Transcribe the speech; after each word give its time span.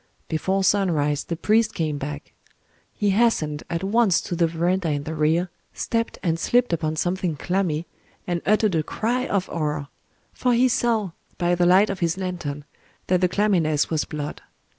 Before 0.27 0.63
sunrise 0.63 1.25
the 1.25 1.35
priest 1.35 1.75
came 1.75 1.99
back. 1.99 2.33
He 2.91 3.11
hastened 3.11 3.61
at 3.69 3.83
once 3.83 4.19
to 4.21 4.35
the 4.35 4.47
verandah 4.47 4.89
in 4.89 5.03
the 5.03 5.13
rear, 5.13 5.51
stepped 5.75 6.17
and 6.23 6.39
slipped 6.39 6.73
upon 6.73 6.95
something 6.95 7.35
clammy, 7.35 7.85
and 8.25 8.41
uttered 8.43 8.73
a 8.73 8.81
cry 8.81 9.27
of 9.27 9.45
horror;—for 9.45 10.53
he 10.55 10.69
saw, 10.69 11.11
by 11.37 11.53
the 11.53 11.67
light 11.67 11.91
of 11.91 11.99
his 11.99 12.17
lantern, 12.17 12.65
that 13.05 13.21
the 13.21 13.29
clamminess 13.29 13.91
was 13.91 14.05
blood. 14.05 14.41